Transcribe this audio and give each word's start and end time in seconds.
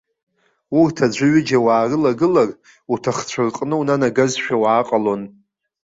Урҭ 0.79 0.97
аӡәы-ҩыџьа 1.05 1.59
уаарылагылар, 1.65 2.49
уҭахцәа 2.93 3.41
рҟны 3.47 3.75
унанагазшәа 3.81 4.55
уааҟалон. 4.61 5.21